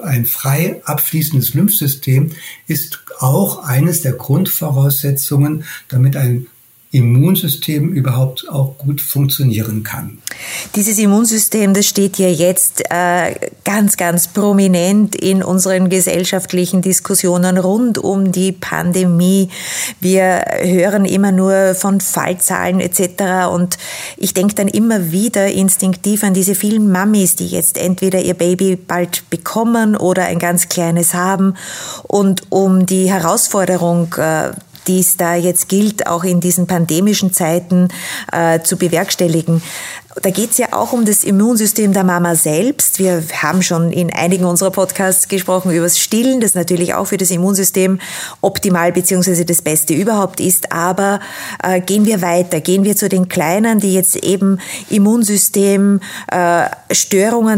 [0.00, 2.32] ein frei abfließendes Lymphsystem
[2.66, 6.46] ist auch eines der Grundvoraussetzungen, damit ein
[6.90, 10.18] Immunsystem überhaupt auch gut funktionieren kann.
[10.74, 17.98] Dieses Immunsystem, das steht ja jetzt äh, ganz, ganz prominent in unseren gesellschaftlichen Diskussionen rund
[17.98, 19.50] um die Pandemie.
[20.00, 23.52] Wir hören immer nur von Fallzahlen etc.
[23.52, 23.76] Und
[24.16, 28.76] ich denke dann immer wieder instinktiv an diese vielen Mamis, die jetzt entweder ihr Baby
[28.76, 31.54] bald bekommen oder ein ganz kleines haben
[32.04, 34.52] und um die Herausforderung äh,
[34.86, 37.88] die es da jetzt gilt, auch in diesen pandemischen Zeiten
[38.32, 39.62] äh, zu bewerkstelligen.
[40.22, 42.98] Da geht es ja auch um das Immunsystem der Mama selbst.
[42.98, 47.16] Wir haben schon in einigen unserer Podcasts gesprochen über das Stillen, das natürlich auch für
[47.16, 48.00] das Immunsystem
[48.40, 49.44] optimal bzw.
[49.44, 50.72] das Beste überhaupt ist.
[50.72, 51.20] Aber
[51.62, 56.00] äh, gehen wir weiter, gehen wir zu den Kleinen, die jetzt eben Immunsystem
[56.30, 56.66] äh,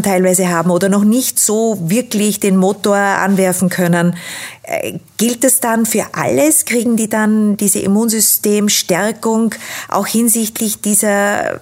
[0.02, 4.16] teilweise haben oder noch nicht so wirklich den Motor anwerfen können.
[4.62, 6.64] Äh, gilt es dann für alles?
[6.64, 9.54] Kriegen die dann diese Immunsystemstärkung
[9.88, 11.60] auch hinsichtlich dieser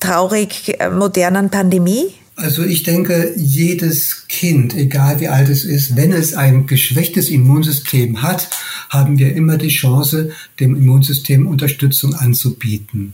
[0.00, 2.06] traurig äh, modernen Pandemie?
[2.36, 8.22] Also ich denke, jedes Kind, egal wie alt es ist, wenn es ein geschwächtes Immunsystem
[8.22, 8.48] hat,
[8.88, 13.12] haben wir immer die Chance, dem Immunsystem Unterstützung anzubieten.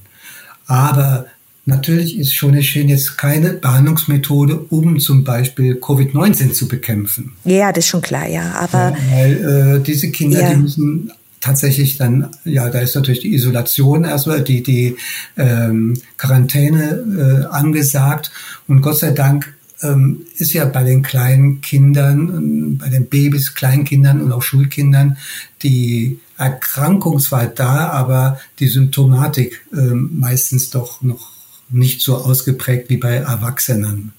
[0.67, 1.27] Aber
[1.69, 7.33] Natürlich ist Shonishin jetzt keine Behandlungsmethode, um zum Beispiel Covid-19 zu bekämpfen.
[7.45, 8.53] Ja, das ist schon klar, ja.
[8.53, 10.51] Aber ja, weil äh, diese Kinder, ja.
[10.51, 11.11] die müssen
[11.41, 14.97] tatsächlich dann, ja, da ist natürlich die Isolation erstmal, die, die
[15.37, 18.31] ähm, Quarantäne äh, angesagt.
[18.67, 24.21] Und Gott sei Dank ähm, ist ja bei den kleinen Kindern, bei den Babys, Kleinkindern
[24.21, 25.19] und auch Schulkindern
[25.63, 31.31] die Erkrankung zwar da, aber die Symptomatik äh, meistens doch noch
[31.69, 34.13] nicht so ausgeprägt wie bei Erwachsenen.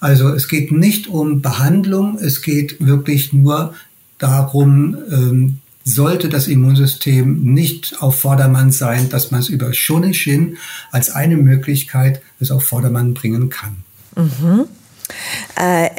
[0.00, 3.74] Also es geht nicht um Behandlung, es geht wirklich nur
[4.18, 10.56] darum, ähm, sollte das Immunsystem nicht auf Vordermann sein, dass man es über Shonishin
[10.90, 13.84] als eine Möglichkeit es auf Vordermann bringen kann.
[14.16, 14.64] Mhm.
[15.56, 15.90] Äh,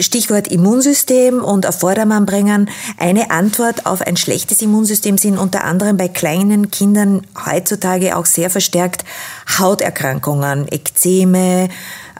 [0.00, 2.70] Stichwort Immunsystem und auf Vordermann bringen.
[2.96, 8.50] Eine Antwort auf ein schlechtes Immunsystem sind unter anderem bei kleinen Kindern heutzutage auch sehr
[8.50, 9.04] verstärkt
[9.58, 11.68] Hauterkrankungen, Ekzeme,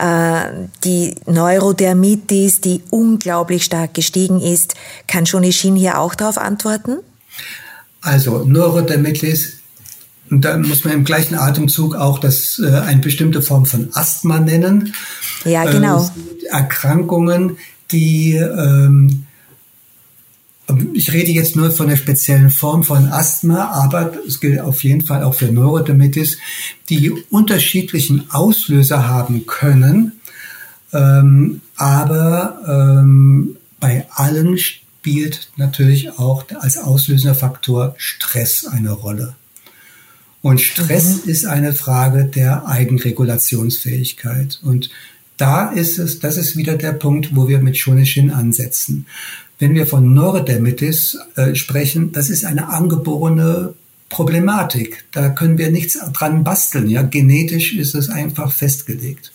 [0.01, 4.75] die Neurodermitis, die unglaublich stark gestiegen ist.
[5.07, 6.99] Kann Shonishin hier auch darauf antworten?
[8.01, 9.63] Also Neurodermitis
[10.33, 14.41] und da muss man im gleichen Atemzug auch das äh, eine bestimmte Form von Asthma
[14.41, 14.95] nennen.
[15.45, 16.11] Ja, genau.
[16.43, 17.59] Äh, Erkrankungen,
[17.91, 19.27] die ähm,
[20.95, 25.03] ich rede jetzt nur von einer speziellen Form von Asthma, aber es gilt auf jeden
[25.03, 26.39] Fall auch für Neurodermitis,
[26.89, 30.13] die unterschiedlichen Auslöser haben können.
[30.93, 39.35] Ähm, aber ähm, bei allen spielt natürlich auch als auslösender Faktor Stress eine Rolle.
[40.43, 41.31] Und Stress mhm.
[41.31, 44.61] ist eine Frage der Eigenregulationsfähigkeit.
[44.63, 44.91] Und
[45.37, 49.07] da ist es, das ist wieder der Punkt, wo wir mit Shonishin ansetzen.
[49.63, 53.75] Wenn wir von Neurodermitis äh, sprechen, das ist eine angeborene
[54.09, 55.05] Problematik.
[55.13, 56.91] Da können wir nichts dran basteln.
[56.91, 59.31] Ja, genetisch ist es einfach festgelegt.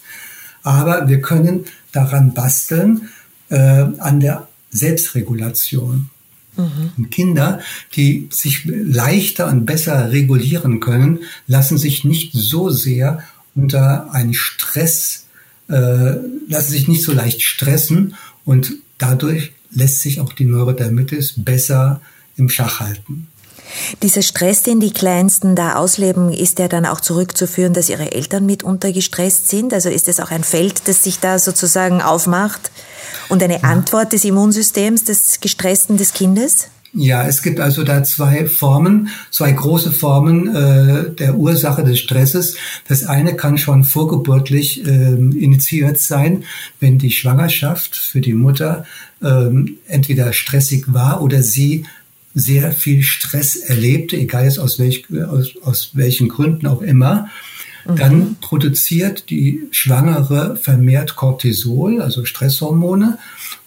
[0.63, 1.63] Aber wir können
[1.93, 3.07] daran basteln
[3.47, 6.09] äh, an der Selbstregulation.
[6.57, 7.09] Mhm.
[7.09, 7.61] Kinder,
[7.95, 13.23] die sich leichter und besser regulieren können, lassen sich nicht so sehr
[13.55, 15.27] unter einen Stress,
[15.69, 16.15] äh,
[16.49, 22.01] lassen sich nicht so leicht stressen und dadurch lässt sich auch die Neurodermitis besser
[22.35, 23.27] im Schach halten.
[24.01, 28.45] Dieser Stress, den die Kleinsten da ausleben, ist der dann auch zurückzuführen, dass ihre Eltern
[28.45, 29.73] mitunter gestresst sind?
[29.73, 32.71] Also ist es auch ein Feld, das sich da sozusagen aufmacht
[33.29, 36.69] und eine Antwort des Immunsystems des Gestressten des Kindes?
[36.99, 42.55] Ja, es gibt also da zwei Formen, zwei große Formen äh, der Ursache des Stresses.
[42.87, 46.43] Das eine kann schon vorgeburtlich äh, initiiert sein,
[46.79, 48.83] wenn die Schwangerschaft für die Mutter
[49.21, 49.51] äh,
[49.85, 51.85] entweder stressig war oder sie
[52.33, 57.29] sehr viel Stress erlebte, egal jetzt aus, welch, aus, aus welchen Gründen auch immer,
[57.85, 58.35] dann mhm.
[58.41, 63.17] produziert die Schwangere vermehrt Cortisol, also Stresshormone,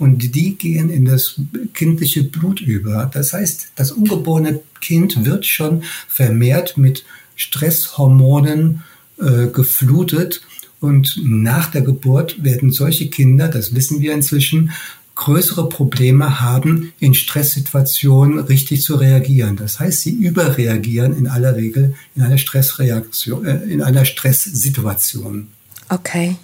[0.01, 1.37] und die gehen in das
[1.75, 3.09] kindliche Blut über.
[3.13, 7.05] Das heißt, das ungeborene Kind wird schon vermehrt mit
[7.37, 8.83] Stresshormonen
[9.19, 10.41] äh, geflutet.
[10.81, 14.73] Und nach der Geburt werden solche Kinder, das wissen wir inzwischen,
[15.17, 19.57] größere Probleme haben, in Stresssituationen richtig zu reagieren.
[19.57, 25.49] Das heißt, sie überreagieren in aller Regel in einer Stressreaktion, äh, in einer Stresssituation.
[25.91, 26.37] Okay.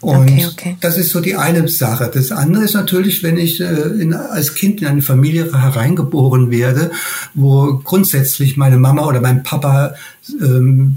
[0.00, 0.76] Und okay, okay.
[0.80, 2.10] das ist so die eine Sache.
[2.12, 6.90] Das andere ist natürlich, wenn ich äh, in, als Kind in eine Familie hereingeboren werde,
[7.34, 9.94] wo grundsätzlich meine Mama oder mein Papa
[10.40, 10.96] ähm,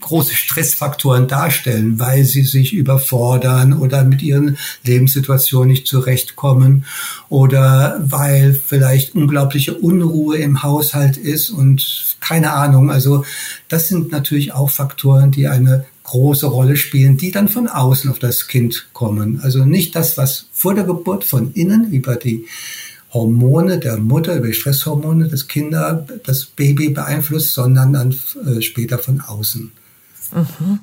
[0.00, 6.86] große Stressfaktoren darstellen, weil sie sich überfordern oder mit ihren Lebenssituationen nicht zurechtkommen
[7.28, 12.90] oder weil vielleicht unglaubliche Unruhe im Haushalt ist und keine Ahnung.
[12.90, 13.24] Also
[13.68, 18.18] das sind natürlich auch Faktoren, die eine große Rolle spielen, die dann von außen auf
[18.18, 19.40] das Kind kommen.
[19.42, 22.44] Also nicht das, was vor der Geburt von innen über die
[23.14, 28.14] Hormone der Mutter, über die Stresshormone des Kinder, das Baby beeinflusst, sondern dann
[28.46, 29.72] äh, später von außen.
[30.34, 30.80] Mhm.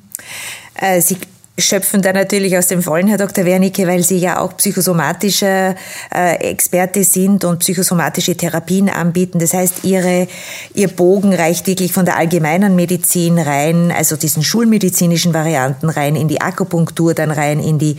[0.73, 1.17] Äh, Sie
[1.61, 3.45] schöpfen da natürlich aus dem Vollen, Herr Dr.
[3.45, 5.75] Wernicke, weil Sie ja auch psychosomatischer
[6.13, 9.39] äh, Experte sind und psychosomatische Therapien anbieten.
[9.39, 10.27] Das heißt, Ihre,
[10.73, 16.27] Ihr Bogen reicht wirklich von der allgemeinen Medizin rein, also diesen schulmedizinischen Varianten rein in
[16.27, 17.97] die Akupunktur, dann rein in die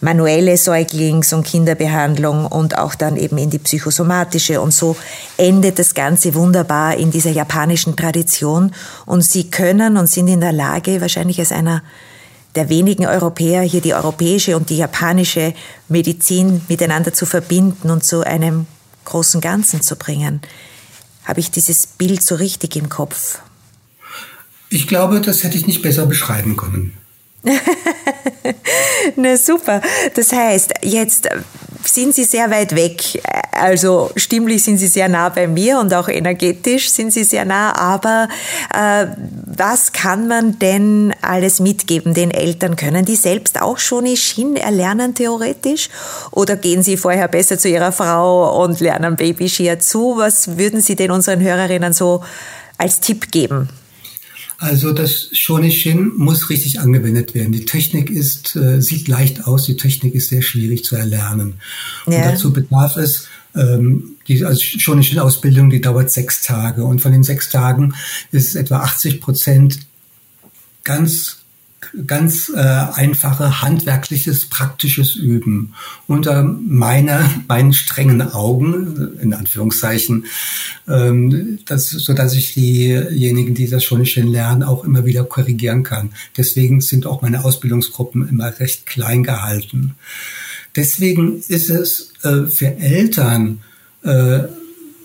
[0.00, 4.60] manuelle Säuglings- und Kinderbehandlung und auch dann eben in die psychosomatische.
[4.60, 4.96] Und so
[5.36, 8.72] endet das Ganze wunderbar in dieser japanischen Tradition.
[9.06, 11.82] Und Sie können und sind in der Lage, wahrscheinlich als einer
[12.54, 15.54] der wenigen Europäer hier die europäische und die japanische
[15.88, 18.66] Medizin miteinander zu verbinden und zu einem
[19.04, 20.40] großen Ganzen zu bringen.
[21.24, 23.40] Habe ich dieses Bild so richtig im Kopf?
[24.70, 26.96] Ich glaube, das hätte ich nicht besser beschreiben können.
[29.16, 29.80] Na super.
[30.14, 31.28] Das heißt, jetzt
[31.86, 33.22] sind Sie sehr weit weg.
[33.52, 37.74] Also stimmlich sind Sie sehr nah bei mir und auch energetisch sind Sie sehr nah.
[37.76, 38.28] Aber
[38.74, 39.06] äh,
[39.46, 42.76] was kann man denn alles mitgeben den Eltern?
[42.76, 45.88] Können die selbst auch schon Shin erlernen theoretisch?
[46.30, 50.16] Oder gehen Sie vorher besser zu Ihrer Frau und lernen Baby Shia zu?
[50.16, 52.24] Was würden Sie denn unseren Hörerinnen so
[52.78, 53.68] als Tipp geben?
[54.64, 57.52] Also das Shonishin muss richtig angewendet werden.
[57.52, 61.60] Die Technik ist, äh, sieht leicht aus, die Technik ist sehr schwierig zu erlernen.
[62.06, 62.16] Ja.
[62.16, 66.82] Und dazu bedarf es, ähm, die also Shonishin-Ausbildung, die dauert sechs Tage.
[66.82, 67.92] Und von den sechs Tagen
[68.32, 69.80] ist etwa 80 Prozent
[70.82, 71.43] ganz
[72.06, 75.74] ganz äh, einfache handwerkliches, praktisches Üben.
[76.06, 80.26] Unter meiner, meinen strengen Augen, in Anführungszeichen,
[80.88, 85.82] ähm, das, so dass ich diejenigen, die das schon nicht lernen, auch immer wieder korrigieren
[85.82, 86.10] kann.
[86.36, 89.94] Deswegen sind auch meine Ausbildungsgruppen immer recht klein gehalten.
[90.76, 93.60] Deswegen ist es äh, für Eltern
[94.02, 94.40] äh,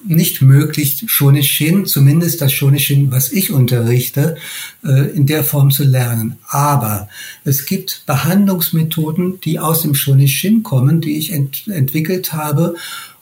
[0.05, 4.37] nicht möglich, Shonishin, zumindest das Shonishin, was ich unterrichte,
[4.83, 6.37] äh, in der Form zu lernen.
[6.47, 7.09] Aber
[7.43, 12.75] es gibt Behandlungsmethoden, die aus dem Shonishin kommen, die ich ent entwickelt habe,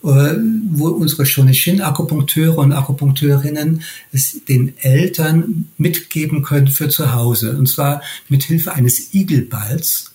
[0.04, 0.36] äh,
[0.72, 7.58] wo unsere Shonishin-Akupunkteure und Akupunkteurinnen es den Eltern mitgeben können für zu Hause.
[7.58, 10.12] Und zwar mit Hilfe eines Igelballs.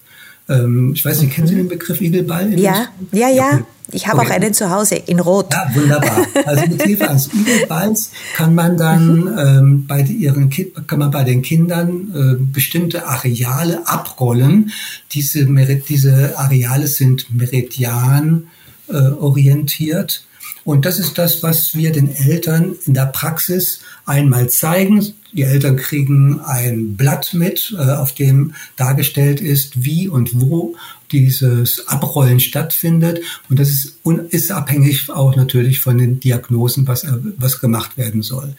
[0.48, 2.59] Ähm, ich weiß nicht, kennen Sie den Begriff Igelball?
[2.59, 3.61] Ja, ja, ja.
[3.90, 4.28] Ich habe okay.
[4.28, 5.52] auch einen zu Hause in Rot.
[5.52, 6.26] Ja, wunderbar.
[6.46, 9.38] Also mit Hilfe eines Igelballs kann man dann mhm.
[9.38, 10.50] ähm, bei ihren
[10.87, 14.72] kann man bei den Kindern äh, bestimmte Areale abrollen.
[15.12, 15.46] Diese,
[15.88, 18.48] diese Areale sind meridian
[18.88, 20.24] äh, orientiert.
[20.64, 25.14] Und das ist das, was wir den Eltern in der Praxis einmal zeigen.
[25.32, 30.76] Die Eltern kriegen ein Blatt mit, äh, auf dem dargestellt ist, wie und wo
[31.10, 33.20] dieses Abrollen stattfindet.
[33.48, 33.98] Und das ist,
[34.30, 38.54] ist abhängig auch natürlich von den Diagnosen, was, äh, was gemacht werden soll.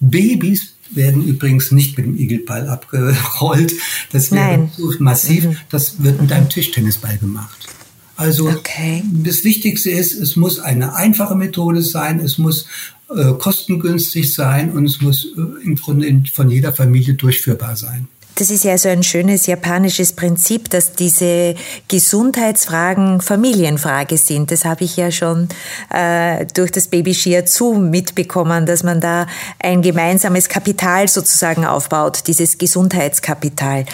[0.00, 3.72] Babys werden übrigens nicht mit dem Igelball abgerollt.
[4.12, 5.44] Das wäre massiv.
[5.44, 5.56] Mhm.
[5.70, 7.68] Das wird mit einem Tischtennisball gemacht.
[8.16, 9.02] Also okay.
[9.24, 12.66] das Wichtigste ist, es muss eine einfache Methode sein, es muss
[13.16, 18.08] äh, kostengünstig sein und es muss äh, im Grunde von jeder Familie durchführbar sein.
[18.36, 21.54] Das ist ja so ein schönes japanisches Prinzip, dass diese
[21.86, 24.50] Gesundheitsfragen Familienfrage sind.
[24.50, 25.48] Das habe ich ja schon
[25.90, 29.28] äh, durch das Baby Shiatsu mitbekommen, dass man da
[29.60, 33.84] ein gemeinsames Kapital sozusagen aufbaut, dieses Gesundheitskapital.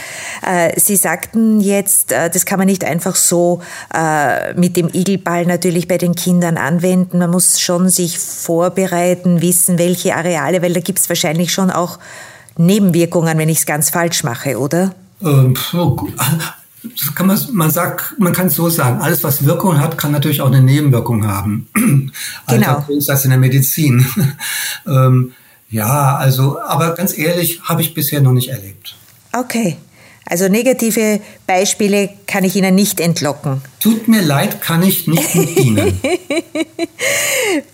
[0.46, 3.60] Äh, Sie sagten jetzt, äh, das kann man nicht einfach so
[3.94, 7.18] äh, mit dem Igelball natürlich bei den Kindern anwenden.
[7.18, 11.98] Man muss schon sich vorbereiten, wissen, welche Areale, weil da gibt es wahrscheinlich schon auch
[12.66, 14.94] Nebenwirkungen, wenn ich es ganz falsch mache, oder?
[15.22, 15.54] Ähm,
[16.82, 19.00] das kann man, man sagt, man kann es so sagen.
[19.00, 21.68] Alles, was Wirkung hat, kann natürlich auch eine Nebenwirkung haben.
[22.48, 22.84] Genau.
[22.88, 24.04] ist das in der Medizin.
[24.86, 25.32] ähm,
[25.70, 28.96] ja, also, aber ganz ehrlich, habe ich bisher noch nicht erlebt.
[29.32, 29.76] Okay.
[30.26, 33.62] Also negative Beispiele kann ich Ihnen nicht entlocken.
[33.80, 36.00] Tut mir leid, kann ich nicht mit Ihnen.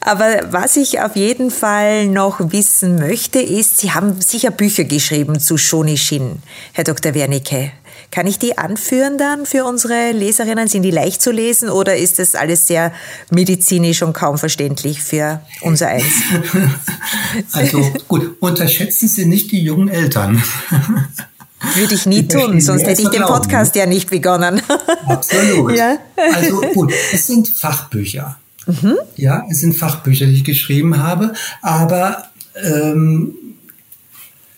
[0.06, 5.40] Aber was ich auf jeden Fall noch wissen möchte, ist, Sie haben sicher Bücher geschrieben
[5.40, 6.42] zu Shonishin,
[6.74, 7.12] Herr Dr.
[7.12, 7.72] Wernicke.
[8.12, 10.68] Kann ich die anführen dann für unsere Leserinnen?
[10.68, 12.92] Sind die leicht zu lesen oder ist das alles sehr
[13.32, 16.06] medizinisch und kaum verständlich für unser Eins?
[17.52, 20.40] Also gut, unterschätzen Sie nicht die jungen Eltern.
[21.74, 24.62] Würde ich nie tun, sonst hätte ich den Podcast ja nicht begonnen.
[25.08, 25.72] Absolut.
[25.76, 25.98] Ja.
[26.32, 28.36] Also gut, es sind Fachbücher.
[28.66, 28.96] Mhm.
[29.16, 33.34] Ja, es sind Fachbücher, die ich geschrieben habe, aber ähm,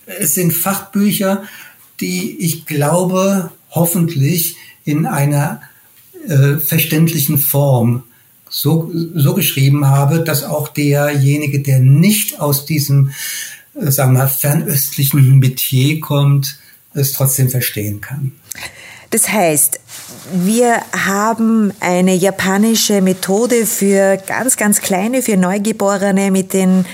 [0.07, 1.45] es sind Fachbücher,
[2.01, 5.61] die ich glaube, hoffentlich in einer
[6.27, 8.05] äh, verständlichen Form
[8.49, 13.11] so, so geschrieben habe, dass auch derjenige, der nicht aus diesem,
[13.75, 16.59] äh, sagen wir, fernöstlichen Metier kommt,
[16.95, 18.33] es trotzdem verstehen kann.
[19.11, 19.81] Das heißt,
[20.33, 26.85] wir haben eine japanische Methode für ganz, ganz kleine, für Neugeborene mit den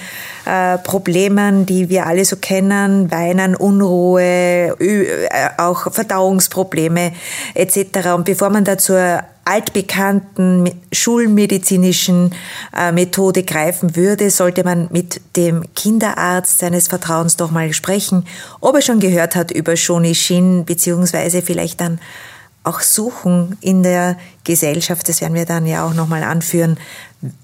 [0.45, 5.26] äh, Problemen, die wir alle so kennen, Weinen, Unruhe, äh,
[5.59, 7.12] auch Verdauungsprobleme
[7.55, 8.09] etc.
[8.14, 12.35] Und bevor man da zur altbekannten schulmedizinischen
[12.76, 18.26] äh, Methode greifen würde, sollte man mit dem Kinderarzt seines Vertrauens doch mal sprechen,
[18.61, 22.01] ob er schon gehört hat über Shonishin, beziehungsweise vielleicht dann
[22.65, 26.79] auch suchen in der Gesellschaft, das werden wir dann ja auch nochmal anführen,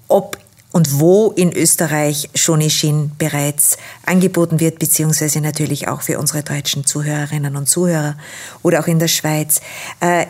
[0.07, 0.37] ob
[0.73, 7.57] und wo in Österreich Shonishin bereits angeboten wird, beziehungsweise natürlich auch für unsere deutschen Zuhörerinnen
[7.57, 8.15] und Zuhörer
[8.63, 9.59] oder auch in der Schweiz.
[9.99, 10.27] Äh,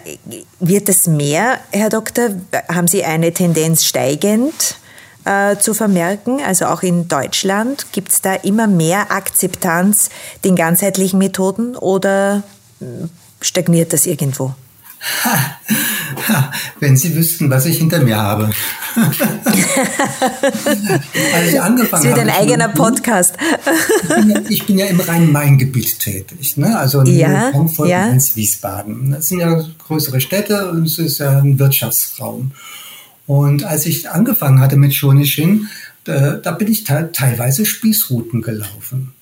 [0.60, 2.30] wird das mehr, Herr Doktor?
[2.68, 4.78] Haben Sie eine Tendenz steigend?
[5.24, 6.42] Äh, zu vermerken.
[6.44, 10.10] Also auch in Deutschland gibt es da immer mehr Akzeptanz
[10.44, 12.42] den ganzheitlichen Methoden oder
[13.40, 14.56] stagniert das irgendwo?
[15.02, 15.60] Ha,
[16.28, 18.52] ha, wenn Sie wüssten, was ich hinter mir habe.
[21.34, 21.92] Als ich angefangen habe.
[21.92, 23.36] Das wird ein eigener Podcast.
[23.40, 26.78] ich, bin ja, ich bin ja im Rhein-Main-Gebiet tätig, ne?
[26.78, 28.10] also in ja, Frankfurt ja.
[28.10, 29.12] und Wiesbaden.
[29.12, 32.52] Das sind ja größere Städte und es ist ja ein Wirtschaftsraum.
[33.26, 35.68] Und als ich angefangen hatte mit Shonishin,
[36.04, 39.14] da, da bin ich teilweise Spießrouten gelaufen.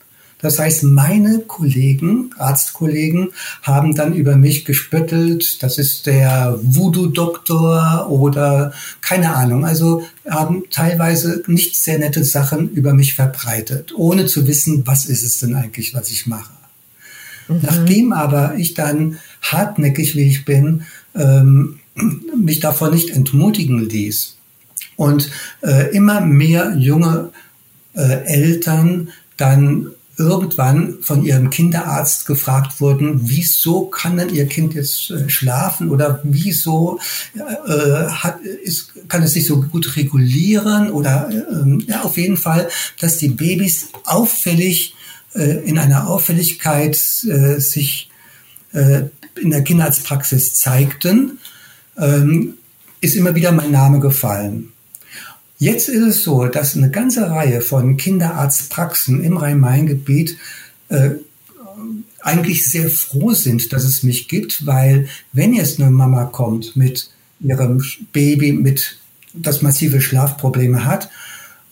[0.42, 3.30] Das heißt, meine Kollegen, Arztkollegen,
[3.62, 8.72] haben dann über mich gespöttelt, das ist der Voodoo-Doktor oder
[9.02, 9.66] keine Ahnung.
[9.66, 15.24] Also haben teilweise nicht sehr nette Sachen über mich verbreitet, ohne zu wissen, was ist
[15.24, 16.54] es denn eigentlich, was ich mache.
[17.50, 17.60] Mhm.
[17.62, 20.84] Nachdem aber ich dann hartnäckig, wie ich bin,
[21.16, 21.80] ähm,
[22.38, 24.38] mich davon nicht entmutigen ließ
[24.96, 25.30] und
[25.62, 27.32] äh, immer mehr junge
[27.94, 35.10] äh, Eltern dann irgendwann von ihrem Kinderarzt gefragt wurden, wieso kann denn ihr Kind jetzt
[35.10, 37.00] äh, schlafen oder wieso
[37.36, 42.70] äh, hat, ist, kann es sich so gut regulieren oder äh, ja, auf jeden Fall,
[43.00, 44.94] dass die Babys auffällig
[45.34, 46.96] äh, in einer Auffälligkeit
[47.28, 48.08] äh, sich
[48.72, 51.40] in der Kinderarztpraxis zeigten,
[51.98, 52.54] ähm,
[53.02, 54.74] ist immer wieder mein Name gefallen.
[55.60, 60.38] Jetzt ist es so, dass eine ganze Reihe von Kinderarztpraxen im Rhein-Main-Gebiet
[60.88, 61.12] äh,
[62.22, 67.10] eigentlich sehr froh sind, dass es mich gibt, weil wenn jetzt eine Mama kommt mit
[67.42, 67.84] ihrem
[68.14, 69.00] Baby, mit
[69.34, 71.10] das massive Schlafprobleme hat,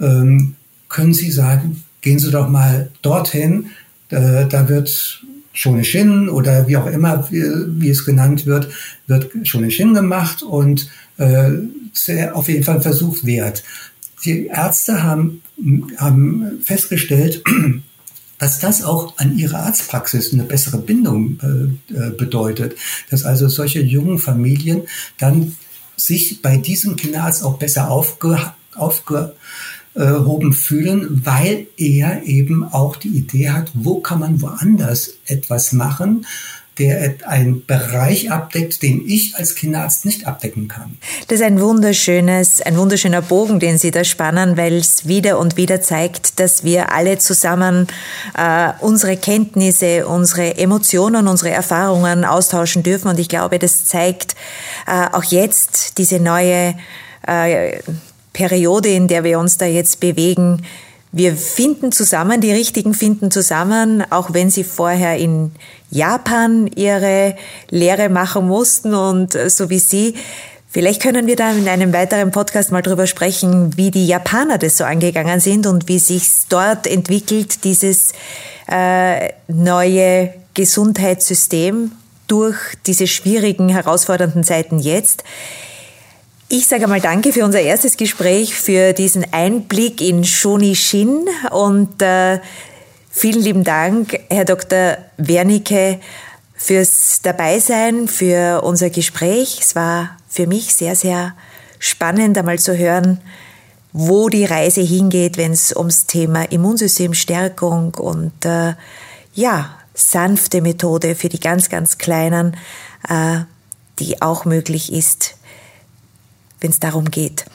[0.02, 0.56] ähm,
[0.90, 3.68] können sie sagen, gehen Sie doch mal dorthin,
[4.10, 5.24] äh, da wird
[5.54, 7.44] Shonishin oder wie auch immer, wie,
[7.82, 8.70] wie es genannt wird,
[9.08, 11.52] wird Shonishin gemacht und äh,
[12.34, 13.64] auf jeden Fall ein Versuch wert.
[14.26, 15.42] Die Ärzte haben,
[15.98, 17.44] haben festgestellt,
[18.40, 22.76] dass das auch an ihrer Arztpraxis eine bessere Bindung äh, äh, bedeutet.
[23.10, 24.84] Dass also solche jungen Familien
[25.18, 25.56] dann
[25.96, 33.50] sich bei diesem Kinderarzt auch besser aufge, aufgehoben fühlen, weil er eben auch die Idee
[33.50, 36.26] hat, wo kann man woanders etwas machen,
[36.80, 40.98] der einen Bereich abdeckt, den ich als Kinderarzt nicht abdecken kann.
[41.28, 45.58] Das ist ein wunderschönes, ein wunderschöner Bogen, den Sie da spannen, weil es wieder und
[45.58, 47.88] wieder zeigt, dass wir alle zusammen
[48.38, 53.08] äh, unsere Kenntnisse, unsere Emotionen, unsere Erfahrungen austauschen dürfen.
[53.08, 54.36] Und ich glaube, das zeigt
[54.86, 56.76] äh, auch jetzt diese neue
[57.26, 57.80] äh,
[58.34, 60.62] Periode, in der wir uns da jetzt bewegen,
[61.12, 65.52] wir finden zusammen, die Richtigen finden zusammen, auch wenn sie vorher in
[65.90, 67.36] Japan ihre
[67.70, 70.16] Lehre machen mussten und äh, so wie Sie.
[70.70, 74.78] Vielleicht können wir da in einem weiteren Podcast mal drüber sprechen, wie die Japaner das
[74.78, 78.12] so angegangen sind und wie sich dort entwickelt, dieses
[78.70, 81.94] äh, neue Gesundheitssystem
[82.28, 85.24] durch diese schwierigen, herausfordernden Zeiten jetzt.
[86.50, 92.40] Ich sage mal Danke für unser erstes Gespräch, für diesen Einblick in Shonishin und äh,
[93.20, 95.00] Vielen lieben Dank, Herr Dr.
[95.18, 96.00] Wernicke,
[96.54, 99.58] fürs Dabeisein, für unser Gespräch.
[99.60, 101.34] Es war für mich sehr, sehr
[101.80, 103.20] spannend, einmal zu hören,
[103.92, 108.76] wo die Reise hingeht, wenn es ums Thema Immunsystemstärkung und äh,
[109.34, 112.56] ja, sanfte Methode für die ganz, ganz Kleinen,
[113.10, 113.40] äh,
[113.98, 115.37] die auch möglich ist,
[116.60, 117.46] wenn es darum geht.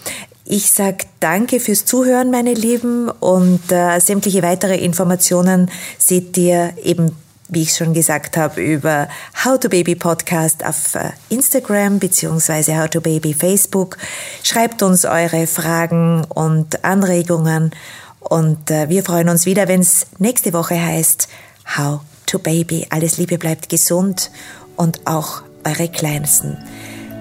[0.44, 7.16] Ich sage danke fürs Zuhören, meine Lieben, und äh, sämtliche weitere Informationen seht ihr eben,
[7.48, 9.08] wie ich schon gesagt habe, über
[9.44, 13.98] How to Baby Podcast auf äh, Instagram beziehungsweise How to Baby Facebook.
[14.42, 17.70] Schreibt uns eure Fragen und Anregungen
[18.18, 21.28] und äh, wir freuen uns wieder, wenn es nächste Woche heißt
[21.76, 22.86] How to Baby.
[22.90, 24.30] Alles Liebe, bleibt gesund
[24.76, 26.58] und auch eure Kleinsten.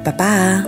[0.04, 0.64] 拜拜。